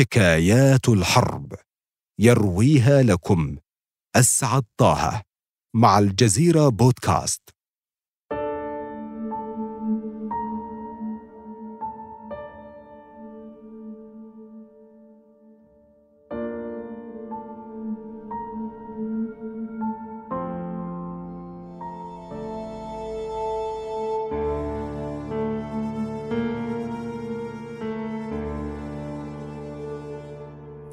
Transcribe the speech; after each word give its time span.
حكايات 0.00 0.88
الحرب. 0.88 1.54
يرويها 2.20 3.02
لكم. 3.02 3.56
أسعد 4.16 4.64
طه 4.76 5.22
مع 5.76 5.98
الجزيرة 5.98 6.68
بودكاست. 6.68 7.42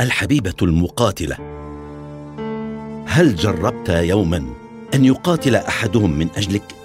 الحبيبة 0.02 0.56
المقاتلة. 0.62 1.38
هل 3.08 3.36
جربت 3.36 3.90
يوما 3.90 4.46
أن 4.94 5.06
يقاتل 5.06 5.56
أحدهم 5.56 6.12
من 6.12 6.28
أجلك؟ 6.38 6.76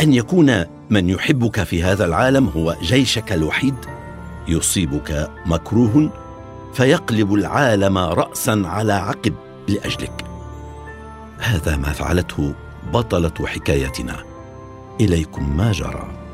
أن 0.00 0.12
يكون 0.12 0.64
من 0.90 1.08
يحبك 1.08 1.62
في 1.62 1.82
هذا 1.82 2.04
العالم 2.04 2.48
هو 2.48 2.76
جيشك 2.82 3.32
الوحيد؟ 3.32 3.74
يصيبك 4.48 5.30
مكروه 5.46 6.10
فيقلب 6.74 7.34
العالم 7.34 7.98
راسا 7.98 8.62
على 8.64 8.92
عقب 8.92 9.34
لأجلك. 9.68 10.24
هذا 11.38 11.76
ما 11.76 11.92
فعلته 11.92 12.54
بطلة 12.92 13.46
حكايتنا. 13.46 14.16
إليكم 15.00 15.56
ما 15.56 15.72
جرى. 15.72 16.25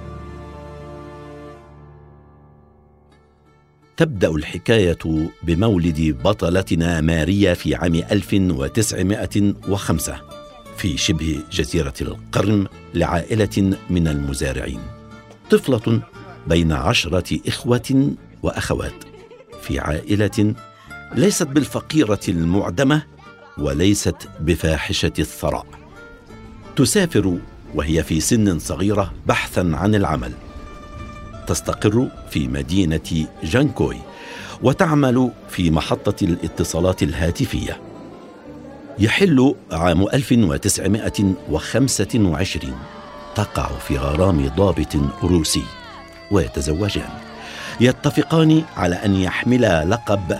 تبدأ 3.96 4.30
الحكاية 4.30 5.28
بمولد 5.42 6.16
بطلتنا 6.24 7.00
ماريا 7.00 7.54
في 7.54 7.74
عام 7.74 7.94
1905 7.94 10.20
في 10.76 10.96
شبه 10.96 11.40
جزيرة 11.52 11.94
القرم 12.00 12.66
لعائلة 12.94 13.76
من 13.90 14.08
المزارعين. 14.08 14.80
طفلة 15.50 16.02
بين 16.46 16.72
عشرة 16.72 17.40
إخوة 17.46 18.14
وأخوات 18.42 19.04
في 19.62 19.78
عائلة 19.78 20.54
ليست 21.14 21.46
بالفقيرة 21.46 22.20
المعدمة 22.28 23.02
وليست 23.58 24.28
بفاحشة 24.40 25.12
الثراء. 25.18 25.66
تسافر 26.76 27.38
وهي 27.74 28.02
في 28.02 28.20
سن 28.20 28.58
صغيرة 28.58 29.12
بحثا 29.26 29.70
عن 29.74 29.94
العمل. 29.94 30.32
تستقر 31.46 32.08
في 32.30 32.48
مدينة 32.48 33.26
جانكوي 33.42 33.96
وتعمل 34.62 35.30
في 35.48 35.70
محطة 35.70 36.24
الاتصالات 36.24 37.02
الهاتفية. 37.02 37.80
يحل 38.98 39.54
عام 39.72 40.02
1925 40.02 42.74
تقع 43.34 43.66
في 43.66 43.98
غرام 43.98 44.50
ضابط 44.56 44.96
روسي 45.22 45.62
ويتزوجان. 46.30 47.10
يتفقان 47.80 48.62
على 48.76 48.94
أن 48.94 49.16
يحملا 49.16 49.84
لقب 49.84 50.38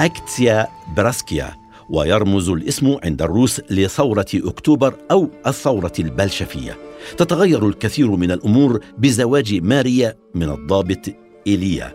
أكتسيا 0.00 0.66
براسكيا 0.96 1.54
ويرمز 1.90 2.48
الاسم 2.48 2.96
عند 3.04 3.22
الروس 3.22 3.60
لثورة 3.70 4.26
أكتوبر 4.34 4.94
أو 5.10 5.28
الثورة 5.46 5.92
البلشفية. 5.98 6.91
تتغير 7.16 7.68
الكثير 7.68 8.10
من 8.10 8.30
الأمور 8.30 8.80
بزواج 8.98 9.54
ماريا 9.54 10.16
من 10.34 10.50
الضابط 10.50 11.08
إيليا. 11.46 11.94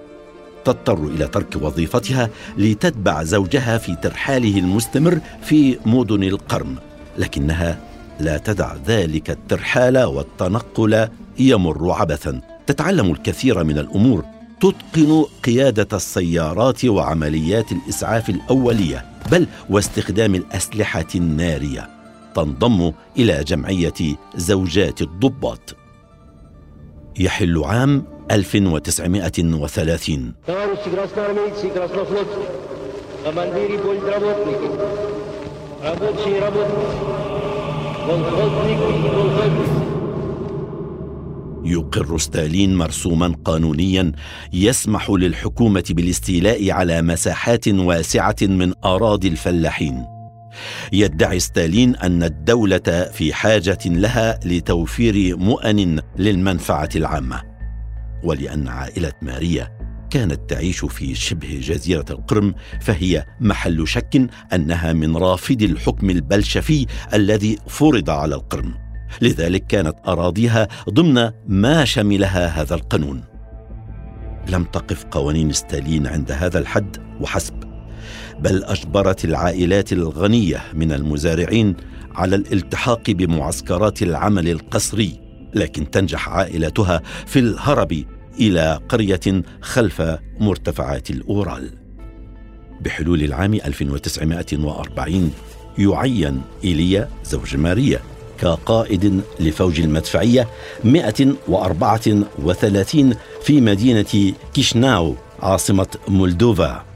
تضطر 0.65 1.07
إلى 1.07 1.27
ترك 1.27 1.55
وظيفتها 1.61 2.29
لتتبع 2.57 3.23
زوجها 3.23 3.77
في 3.77 3.95
ترحاله 3.95 4.59
المستمر 4.59 5.19
في 5.41 5.77
مدن 5.85 6.23
القرم 6.23 6.75
لكنها 7.17 7.79
لا 8.19 8.37
تدع 8.37 8.75
ذلك 8.87 9.29
الترحال 9.29 9.97
والتنقل 9.97 11.07
يمر 11.39 11.91
عبثا. 11.91 12.41
تتعلم 12.67 13.11
الكثير 13.11 13.63
من 13.63 13.77
الأمور 13.77 14.23
تتقن 14.61 15.25
قيادة 15.43 15.97
السيارات 15.97 16.85
وعمليات 16.85 17.71
الإسعاف 17.71 18.29
الأولية 18.29 19.05
بل 19.31 19.47
واستخدام 19.69 20.35
الأسلحة 20.35 21.07
النارية. 21.15 21.96
تنضم 22.37 22.91
إلى 23.17 23.43
جمعية 23.43 24.15
زوجات 24.35 25.01
الضباط. 25.01 25.75
يحل 27.19 27.63
عام 27.63 28.03
1930 28.31 30.33
يقر 41.65 42.17
ستالين 42.17 42.75
مرسوما 42.75 43.35
قانونيا 43.45 44.11
يسمح 44.53 45.09
للحكومة 45.09 45.83
بالاستيلاء 45.89 46.71
على 46.71 47.01
مساحات 47.01 47.67
واسعة 47.67 48.35
من 48.41 48.73
أراضي 48.85 49.27
الفلاحين. 49.27 50.16
يدعي 50.93 51.39
ستالين 51.39 51.95
أن 51.95 52.23
الدولة 52.23 53.09
في 53.13 53.33
حاجة 53.33 53.79
لها 53.85 54.39
لتوفير 54.45 55.37
مؤن 55.37 55.99
للمنفعة 56.17 56.89
العامة 56.95 57.41
ولأن 58.23 58.67
عائلة 58.67 59.13
ماريا 59.21 59.77
كانت 60.09 60.49
تعيش 60.49 60.85
في 60.85 61.15
شبه 61.15 61.59
جزيرة 61.63 62.05
القرم 62.09 62.55
فهي 62.81 63.25
محل 63.39 63.87
شك 63.87 64.29
أنها 64.53 64.93
من 64.93 65.17
رافضي 65.17 65.65
الحكم 65.65 66.09
البلشفي 66.09 66.85
الذي 67.13 67.57
فرض 67.67 68.09
على 68.09 68.35
القرم. 68.35 68.73
لذلك 69.21 69.67
كانت 69.67 69.95
أراضيها 70.07 70.67
ضمن 70.89 71.31
ما 71.47 71.85
شملها 71.85 72.61
هذا 72.61 72.75
القانون. 72.75 73.23
لم 74.49 74.63
تقف 74.63 75.05
قوانين 75.05 75.51
ستالين 75.51 76.07
عند 76.07 76.31
هذا 76.31 76.59
الحد 76.59 76.97
وحسب 77.21 77.66
بل 78.39 78.63
أجبرت 78.63 79.25
العائلات 79.25 79.93
الغنية 79.93 80.61
من 80.73 80.91
المزارعين 80.91 81.75
على 82.15 82.35
الالتحاق 82.35 83.11
بمعسكرات 83.11 84.01
العمل 84.01 84.49
القسري 84.49 85.19
لكن 85.53 85.91
تنجح 85.91 86.29
عائلتها 86.29 87.01
في 87.25 87.39
الهرب 87.39 88.03
إلى 88.39 88.79
قرية 88.89 89.43
خلف 89.61 90.01
مرتفعات 90.39 91.09
الأورال. 91.09 91.69
بحلول 92.81 93.23
العام 93.23 93.53
1940 93.53 95.31
يعين 95.77 96.41
إيليا 96.63 97.09
زوج 97.23 97.57
ماريا 97.57 97.99
كقائد 98.39 99.21
لفوج 99.39 99.79
المدفعية 99.79 100.47
134 100.83 103.15
في 103.43 103.61
مدينة 103.61 104.33
كيشناو 104.53 105.15
عاصمة 105.39 105.87
مولدوفا. 106.07 106.86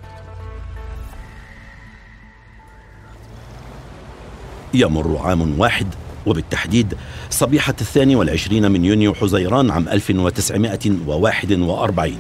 يمر 4.74 5.18
عام 5.18 5.59
واحد 5.59 5.88
وبالتحديد 6.26 6.94
صبيحة 7.30 7.76
الثاني 7.82 8.16
والعشرين 8.16 8.72
من 8.72 8.86
يونيو 8.86 9.14
حزيران 9.14 9.72
عام 9.72 9.90
1941 9.90 12.16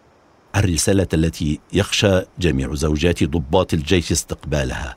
الرسالة 0.55 1.07
التي 1.13 1.59
يخشى 1.73 2.21
جميع 2.39 2.73
زوجات 2.73 3.23
ضباط 3.23 3.73
الجيش 3.73 4.11
استقبالها. 4.11 4.95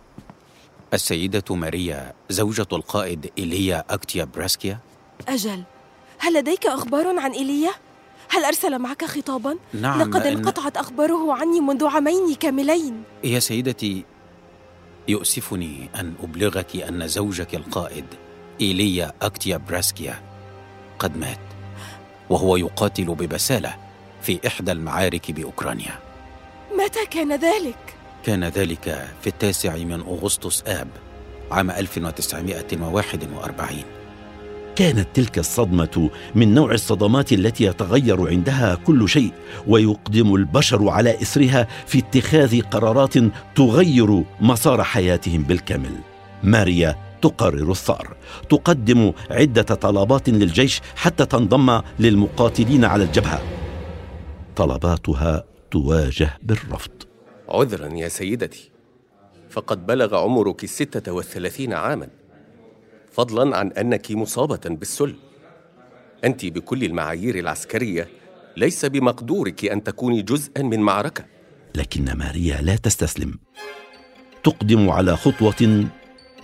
السيدة 0.95 1.45
ماريا 1.51 2.13
زوجة 2.31 2.67
القائد 2.73 3.31
إيليا 3.39 3.85
أكتيا 3.91 4.25
براسكيا؟ 4.25 4.79
أجل 5.29 5.63
هل 6.19 6.35
لديك 6.35 6.67
أخبار 6.67 7.19
عن 7.19 7.33
إيليا؟ 7.33 7.71
هل 8.29 8.45
أرسل 8.45 8.79
معك 8.79 9.05
خطابا؟ 9.05 9.57
نعم 9.75 10.03
لقد 10.03 10.27
إن... 10.27 10.37
انقطعت 10.37 10.77
أخباره 10.77 11.35
عني 11.35 11.61
منذ 11.61 11.87
عامين 11.87 12.35
كاملين 12.35 13.03
يا 13.25 13.39
سيدتي 13.39 14.05
يؤسفني 15.09 15.89
أن 15.95 16.15
أبلغك 16.23 16.77
أن 16.77 17.09
زوجك 17.09 17.55
القائد 17.55 18.05
إيليا 18.61 19.13
أكتيا 19.23 19.57
براسكيا 19.57 20.23
قد 20.99 21.17
مات 21.17 21.39
وهو 22.31 22.57
يقاتل 22.57 23.05
ببسالة 23.05 23.77
في 24.23 24.41
إحدى 24.47 24.73
المعارك 24.73 25.31
بأوكرانيا 25.31 25.99
متى 26.79 27.07
كان 27.07 27.33
ذلك؟ 27.33 27.95
كان 28.25 28.45
ذلك 28.45 29.09
في 29.21 29.27
التاسع 29.27 29.77
من 29.77 30.01
أغسطس 30.01 30.63
آب 30.67 30.89
عام 31.51 31.71
1941 31.71 33.83
كانت 34.77 35.09
تلك 35.15 35.39
الصدمة 35.39 36.11
من 36.35 36.55
نوع 36.55 36.73
الصدمات 36.73 37.33
التي 37.33 37.65
يتغير 37.65 38.29
عندها 38.29 38.75
كل 38.75 39.09
شيء 39.09 39.33
ويقدم 39.67 40.35
البشر 40.35 40.89
على 40.89 41.15
إثرها 41.23 41.69
في 41.87 41.99
اتخاذ 41.99 42.61
قرارات 42.61 43.15
تغير 43.55 44.23
مسار 44.41 44.85
حياتهم 44.85 45.43
بالكامل. 45.43 45.91
ماريا 46.43 46.97
تقرر 47.23 47.71
الثأر 47.71 48.17
تقدم 48.51 49.13
عدة 49.31 49.63
طلبات 49.63 50.29
للجيش 50.29 50.81
حتى 50.97 51.27
تنضم 51.27 51.81
للمقاتلين 51.99 52.85
على 52.85 53.05
الجبهة. 53.05 53.43
طلباتها 54.57 55.45
تواجه 55.71 56.39
بالرفض. 56.43 56.91
عذرا 57.49 57.95
يا 57.95 58.09
سيدتي 58.09 58.71
فقد 59.51 59.87
بلغ 59.87 60.17
عمرك 60.17 60.65
الستة 60.65 61.13
والثلاثين 61.13 61.73
عاما. 61.73 62.24
فضلا 63.15 63.57
عن 63.57 63.73
أنك 63.73 64.11
مصابة 64.11 64.61
بالسل. 64.65 65.17
أنت 66.25 66.47
بكل 66.47 66.85
المعايير 66.85 67.39
العسكرية 67.39 68.09
ليس 68.57 68.85
بمقدورك 68.85 69.65
أن 69.65 69.83
تكوني 69.83 70.23
جزءا 70.23 70.63
من 70.63 70.81
معركة. 70.81 71.25
لكن 71.75 72.17
ماريا 72.19 72.61
لا 72.63 72.77
تستسلم. 72.77 73.39
تقدم 74.45 74.91
على 74.91 75.17
خطوة 75.17 75.87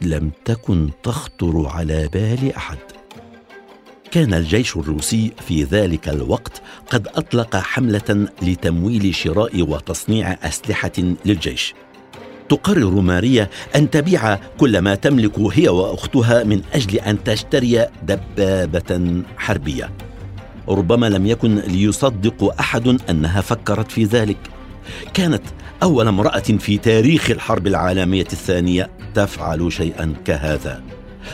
لم 0.03 0.31
تكن 0.45 0.91
تخطر 1.03 1.67
على 1.67 2.09
بال 2.09 2.55
أحد. 2.55 2.79
كان 4.11 4.35
الجيش 4.35 4.77
الروسي 4.77 5.33
في 5.47 5.65
ذلك 5.65 6.09
الوقت 6.09 6.63
قد 6.91 7.09
أطلق 7.09 7.57
حملة 7.57 8.29
لتمويل 8.43 9.15
شراء 9.15 9.63
وتصنيع 9.63 10.33
أسلحة 10.33 10.93
للجيش. 11.25 11.75
تقرر 12.51 12.91
ماريا 12.91 13.49
أن 13.77 13.91
تبيع 13.91 14.35
كل 14.35 14.79
ما 14.79 14.95
تملك 14.95 15.39
هي 15.39 15.69
وأختها 15.69 16.45
من 16.45 16.63
أجل 16.75 16.99
أن 16.99 17.25
تشتري 17.25 17.87
دبابة 18.03 19.23
حربية. 19.37 19.91
ربما 20.69 21.09
لم 21.09 21.27
يكن 21.27 21.55
ليصدق 21.55 22.55
أحد 22.61 22.99
أنها 23.11 23.41
فكرت 23.41 23.93
في 23.93 24.05
ذلك. 24.05 24.37
كانت 25.15 25.43
أول 25.83 26.09
امرأة 26.09 26.41
في 26.41 26.79
تاريخ 26.79 27.31
الحرب 27.31 27.67
العالمية 27.67 28.29
الثانية 28.33 28.91
تفعل 29.15 29.73
شيئا 29.73 30.15
كهذا. 30.25 30.83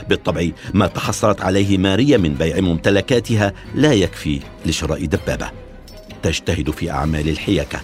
بالطبع 0.09 0.49
ما 0.75 0.87
تحصلت 0.87 1.41
عليه 1.41 1.79
ماريا 1.79 2.19
من 2.19 2.35
بيع 2.35 2.61
ممتلكاتها 2.61 3.53
لا 3.75 3.93
يكفي 3.93 4.41
لشراء 4.67 5.05
دبابة. 5.05 5.51
تجتهد 6.23 6.71
في 6.71 6.91
أعمال 6.91 7.29
الحيكه 7.29 7.81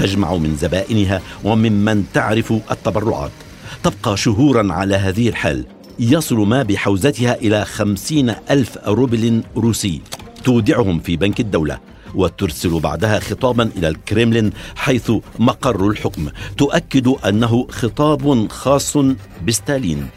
تجمع 0.00 0.34
من 0.36 0.56
زبائنها 0.56 1.20
وممن 1.44 2.04
تعرف 2.14 2.52
التبرعات. 2.70 3.30
تبقى 3.82 4.16
شهورا 4.16 4.72
على 4.72 4.94
هذه 4.94 5.28
الحال. 5.28 5.66
يصل 5.98 6.36
ما 6.36 6.62
بحوزتها 6.62 7.34
إلى 7.34 7.64
خمسين 7.64 8.34
ألف 8.50 8.78
روبل 8.86 9.42
روسي 9.56 10.00
تودعهم 10.44 11.00
في 11.00 11.16
بنك 11.16 11.40
الدولة 11.40 11.78
وترسل 12.14 12.80
بعدها 12.80 13.18
خطابا 13.18 13.70
إلى 13.76 13.88
الكريملين 13.88 14.50
حيث 14.76 15.12
مقر 15.38 15.88
الحكم. 15.88 16.28
تؤكد 16.58 17.08
أنه 17.08 17.66
خطاب 17.70 18.50
خاص 18.50 18.96
بستالين. 19.46 20.08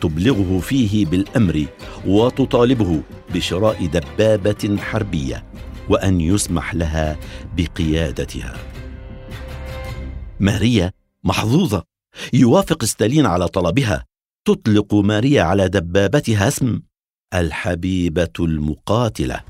تبلغه 0.00 0.60
فيه 0.60 1.06
بالأمر 1.06 1.66
وتطالبه 2.06 3.00
بشراء 3.34 3.86
دبابة 3.86 4.76
حربية 4.80 5.44
وأن 5.88 6.20
يسمح 6.20 6.74
لها 6.74 7.16
بقيادتها. 7.56 8.73
ماريا 10.40 10.92
محظوظة. 11.24 11.82
يوافق 12.32 12.84
ستالين 12.84 13.26
على 13.26 13.48
طلبها. 13.48 14.04
تطلق 14.46 14.94
ماريا 14.94 15.42
على 15.42 15.68
دبابتها 15.68 16.48
اسم 16.48 16.80
الحبيبة 17.34 18.32
المقاتلة. 18.40 19.40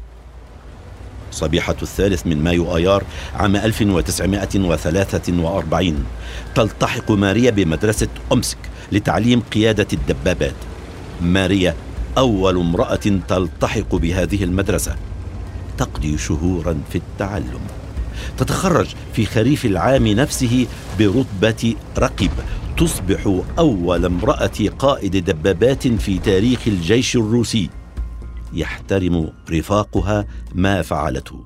صبيحة 1.31 1.76
الثالث 1.82 2.26
من 2.26 2.44
مايو 2.44 2.76
آيار 2.76 3.04
عام 3.34 3.56
1943 3.56 6.04
تلتحق 6.54 7.10
ماريا 7.10 7.50
بمدرسة 7.50 8.08
أمسك 8.32 8.58
لتعليم 8.92 9.40
قيادة 9.40 9.88
الدبابات. 9.92 10.54
ماريا 11.20 11.75
أول 12.19 12.56
امرأة 12.56 13.20
تلتحق 13.28 13.94
بهذه 13.94 14.44
المدرسة. 14.44 14.96
تقضي 15.78 16.19
شهورا 16.19 16.81
في 16.90 16.98
التعلم. 16.98 17.83
تتخرج 18.38 18.87
في 19.12 19.26
خريف 19.26 19.64
العام 19.64 20.06
نفسه 20.08 20.66
برتبة 20.99 21.75
رقيب. 21.99 22.31
تصبح 22.76 23.43
أول 23.58 24.05
امرأة 24.05 24.69
قائد 24.78 25.16
دبابات 25.16 25.88
في 25.88 26.19
تاريخ 26.19 26.61
الجيش 26.66 27.16
الروسي. 27.16 27.70
يحترم 28.52 29.32
رفاقها 29.50 30.26
ما 30.55 30.82
فعلته 30.82 31.44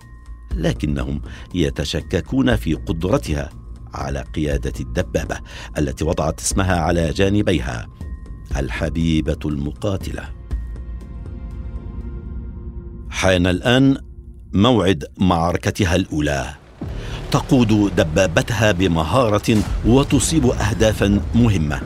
لكنهم 0.55 1.23
يتشككون 1.55 2.57
في 2.57 2.75
قدرتها 2.75 3.51
على 3.95 4.25
قيادة 4.35 4.73
الدبابة 4.81 5.39
التي 5.79 6.05
وضعت 6.05 6.41
اسمها 6.41 6.81
على 6.81 7.11
جانبيها 7.11 7.89
الحبيبة 8.57 9.39
المقاتلة. 9.45 10.29
حان 13.11 13.47
الآن 13.47 13.99
موعد 14.53 15.05
معركتها 15.19 15.97
الأولى. 15.97 16.55
تقود 17.31 17.97
دبابتها 17.97 18.73
بمهارة 18.73 19.57
وتصيب 19.87 20.47
اهدافا 20.47 21.21
مهمة. 21.35 21.81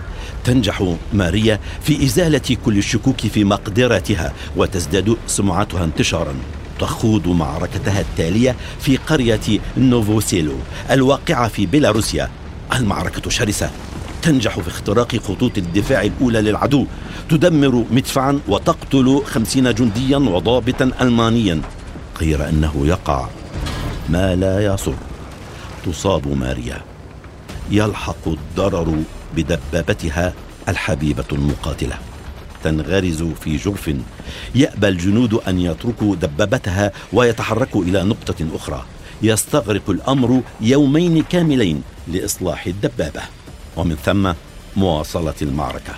تنجح 0.45 0.95
ماريا 1.12 1.61
في 1.83 2.05
إزالة 2.05 2.57
كل 2.64 2.78
الشكوك 2.78 3.21
في 3.21 3.45
مقدرتها 3.45 4.33
وتزداد 4.57 5.16
سمعتها 5.26 5.85
انتشارا. 5.85 6.35
تخوض 6.78 7.28
معركتها 7.28 8.00
التالية 8.00 8.57
في 8.81 8.97
قرية 8.97 9.61
نوفوسيلو 9.76 10.55
الواقعة 10.90 11.49
في 11.49 11.66
بيلاروسيا. 11.66 12.31
المعركة 12.75 13.31
شرسة. 13.31 13.71
تنجح 14.23 14.61
في 14.61 14.69
اختراق 14.69 15.16
خطوط 15.16 15.59
الدفاع 15.59 16.02
الأولى 16.02 16.40
للعدو. 16.40 16.87
تدمر 17.28 17.85
مدفعا 17.90 18.40
وتقتل 18.49 19.23
خمسين 19.26 19.75
جنديا 19.75 20.16
وضابطا 20.16 20.90
ألمانيا. 21.00 21.61
غير 22.21 22.49
أنه 22.49 22.87
يقع. 22.87 23.28
ما 24.09 24.37
لا 24.37 24.75
يصر. 24.75 24.93
تصاب 25.85 26.29
ماريا. 26.29 26.81
يلحق 27.71 28.29
الضرر 28.29 29.03
بدبابتها 29.37 30.35
الحبيبة 30.69 31.25
المقاتلة. 31.33 31.99
تنغرز 32.65 33.23
في 33.23 33.57
جرف 33.57 33.91
يأبى 34.55 34.89
الجنود 34.89 35.35
أن 35.35 35.59
يتركوا 35.59 36.17
دبابتها 36.17 36.93
ويتحركوا 37.12 37.85
إلى 37.85 38.03
نقطة 38.03 38.47
أخرى. 38.55 38.85
يستغرق 39.23 39.91
الأمر 39.91 40.43
يومين 40.61 41.23
كاملين 41.23 41.83
لإصلاح 42.09 42.67
الدبابة. 42.67 43.23
ومن 43.77 43.97
ثم 43.97 44.33
مواصلة 44.77 45.35
المعركة. 45.43 45.95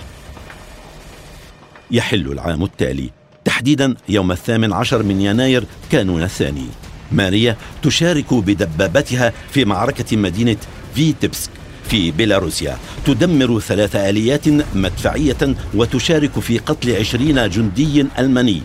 يحل 1.91 2.31
العام 2.31 2.63
التالي 2.63 3.09
تحديدا 3.45 3.95
يوم 4.09 4.31
الثامن 4.31 4.73
عشر 4.73 5.03
من 5.03 5.21
يناير 5.21 5.65
كانون 5.91 6.23
الثاني. 6.23 6.67
ماريا 7.15 7.57
تشارك 7.83 8.33
بدبابتها 8.33 9.33
في 9.51 9.65
معركة 9.65 10.17
مدينة 10.17 10.57
فيتبسك 10.95 11.49
في 11.89 12.11
بيلاروسيا. 12.11 12.77
تدمر 13.05 13.59
ثلاث 13.59 13.95
آليات 13.95 14.47
مدفعية 14.75 15.55
وتشارك 15.73 16.39
في 16.39 16.57
قتل 16.57 16.95
عشرين 16.95 17.49
جندي 17.49 18.05
ألماني. 18.19 18.61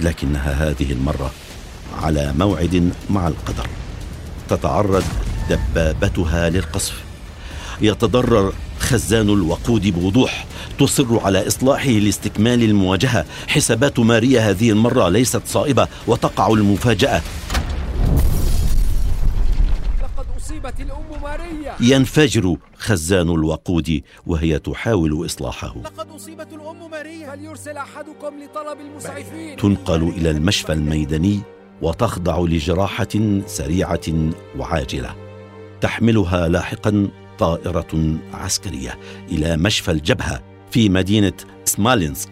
لكنها 0.00 0.52
هذه 0.52 0.92
المرة 0.92 1.30
على 2.02 2.34
موعد 2.38 2.92
مع 3.10 3.28
القدر. 3.28 3.66
تتعرض 4.48 5.04
دبابتها 5.50 6.50
للقصف. 6.50 6.94
يتضرر 7.80 8.52
خزان 8.78 9.28
الوقود 9.28 9.86
بوضوح. 9.86 10.46
تصر 10.78 11.20
على 11.20 11.46
إصلاحه 11.46 11.90
لاستكمال 11.90 12.62
المواجهة. 12.62 13.24
حسابات 13.48 13.98
ماريا 13.98 14.50
هذه 14.50 14.70
المرة 14.70 15.08
ليست 15.08 15.42
صائبة 15.46 15.88
وتقع 16.06 16.48
المفاجأة. 16.52 17.22
الأم 20.66 21.22
ماريا. 21.22 21.74
ينفجر 21.80 22.56
خزان 22.78 23.30
الوقود 23.30 24.02
وهي 24.26 24.58
تحاول 24.58 25.26
إصلاحه. 25.26 25.74
لقد 25.84 26.10
أصيبت 26.10 26.52
الأم 26.52 26.90
ماريا. 26.90 27.30
فليرسل 27.30 27.76
أحدكم 27.76 28.42
لطلب 28.42 28.80
المسعفين؟ 28.80 29.56
تنقل 29.56 30.02
إلى 30.08 30.30
المشفى 30.30 30.72
الميداني 30.72 31.40
وتخضع 31.82 32.40
لجراحة 32.40 33.42
سريعة 33.46 34.30
وعاجلة. 34.58 35.16
تحملها 35.80 36.48
لاحقا 36.48 37.08
طائرة 37.38 38.18
عسكرية 38.34 38.98
إلى 39.28 39.56
مشفى 39.56 39.90
الجبهة 39.90 40.42
في 40.70 40.88
مدينة 40.88 41.32
سمالينسك. 41.64 42.30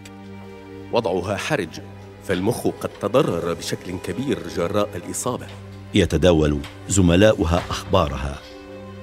وضعها 0.93 1.37
حرج 1.37 1.79
فالمخ 2.23 2.67
قد 2.67 2.89
تضرر 3.01 3.53
بشكل 3.53 3.97
كبير 4.05 4.39
جراء 4.57 4.89
الإصابة. 4.95 5.47
يتداول 5.93 6.59
زملاؤها 6.89 7.63
أخبارها. 7.69 8.39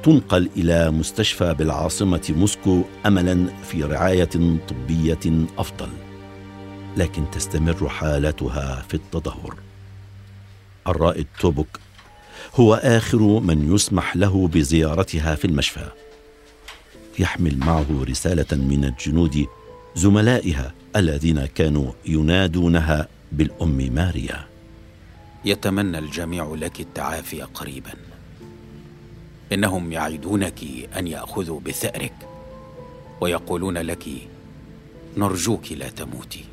تنقل 0.02 0.49
إلى 0.57 0.90
مستشفى 0.90 1.54
بالعاصمة 1.54 2.35
موسكو 2.37 2.83
أملا 3.07 3.47
في 3.62 3.83
رعاية 3.83 4.59
طبية 4.68 5.47
أفضل 5.59 5.88
لكن 6.97 7.30
تستمر 7.30 7.88
حالتها 7.88 8.85
في 8.88 8.95
التدهور. 8.95 9.57
الرائد 10.88 11.26
توبوك 11.40 11.80
هو 12.54 12.75
آخر 12.75 13.18
من 13.18 13.75
يسمح 13.75 14.16
له 14.16 14.49
بزيارتها 14.49 15.35
في 15.35 15.45
المشفى. 15.45 15.88
يحمل 17.18 17.59
معه 17.59 17.87
رسالة 18.09 18.57
من 18.57 18.85
الجنود 18.85 19.47
زملائها 19.95 20.75
الذين 20.97 21.47
كانوا 21.47 21.92
ينادونها 22.07 23.09
بالأم 23.33 23.95
ماريا. 23.95 24.48
يتمنى 25.45 25.99
الجميع 25.99 26.54
لك 26.54 26.80
التعافي 26.80 27.42
قريبا. 27.42 27.92
إنهم 29.52 29.92
يعدونك 29.92 30.61
أن 30.97 31.07
يأخذوا 31.07 31.61
بثأرك 31.61 32.14
ويقولون 33.21 33.78
لك 33.78 34.04
نرجوك 35.16 35.73
لا 35.73 35.88
تموتي 35.88 36.45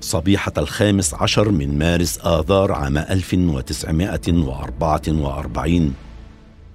صبيحة 0.00 0.52
الخامس 0.58 1.14
عشر 1.14 1.50
من 1.50 1.78
مارس 1.78 2.18
آذار 2.18 2.72
عام 2.72 2.98
1944 2.98 5.94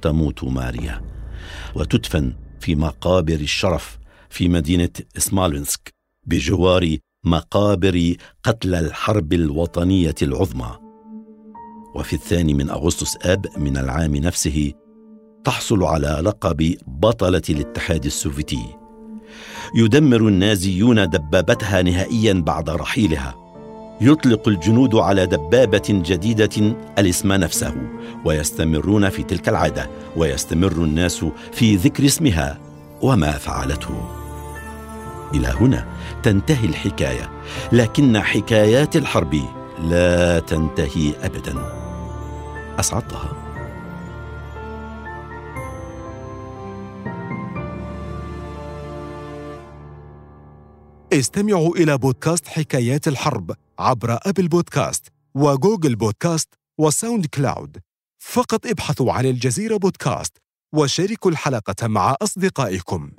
تموت 0.01 0.43
ماريا 0.43 1.01
وتدفن 1.75 2.33
في 2.60 2.75
مقابر 2.75 3.33
الشرف 3.33 3.98
في 4.29 4.50
مدينة 4.50 4.89
سمالنسك 5.17 5.93
بجوار 6.25 6.98
مقابر 7.24 8.15
قتلى 8.43 8.79
الحرب 8.79 9.33
الوطنية 9.33 10.15
العظمى. 10.21 10.80
وفي 11.95 12.13
الثاني 12.13 12.53
من 12.53 12.69
أغسطس 12.69 13.17
آب 13.25 13.45
من 13.57 13.77
العام 13.77 14.15
نفسه 14.15 14.74
تحصل 15.43 15.83
على 15.83 16.21
لقب 16.24 16.75
بطلة 16.88 17.41
الاتحاد 17.50 18.05
السوفيتي. 18.05 18.65
يدمر 19.75 20.27
النازيون 20.27 21.10
دبابتها 21.10 21.81
نهائيا 21.81 22.33
بعد 22.33 22.69
رحيلها. 22.69 23.36
يطلق 24.01 24.48
الجنود 24.48 24.95
على 24.95 25.25
دبابة 25.25 25.83
جديدة 25.89 26.75
الإسم 27.00 27.33
نفسه 27.33 27.75
ويستمرون 28.25 29.10
في 29.10 29.24
تلك 29.24 29.50
العادة 29.50 29.89
ويستمر 30.17 30.71
الناس 30.71 31.25
في 31.51 31.75
ذكر 31.75 32.05
اسمها 32.05 32.57
وما 33.01 33.31
فعلته. 33.31 34.10
إلى 35.33 35.48
هنا 35.48 35.88
تنتهي 36.24 36.65
الحكاية 36.65 37.29
لكن 37.71 38.19
حكايات 38.19 38.95
الحرب 38.95 39.41
لا 39.83 40.39
تنتهي 40.39 41.13
أبدا. 41.24 41.80
أسعدتها. 42.81 43.31
استمعوا 51.13 51.75
إلى 51.75 51.97
بودكاست 51.97 52.47
حكايات 52.47 53.07
الحرب 53.07 53.51
عبر 53.79 54.19
Apple 54.22 54.48
Podcast 54.48 55.08
و 55.36 55.44
Google 55.44 55.96
Podcast 55.96 56.46
و 56.46 56.53
SoundCloud. 56.79 57.77
فقط 58.19 58.65
ابحثوا 58.65 59.13
عن 59.13 59.25
الجزيرة 59.25 59.77
بودكاست 59.77 60.38
وشاركوا 60.73 61.31
الحلقة 61.31 61.88
مع 61.88 62.15
أصدقائكم. 62.21 63.11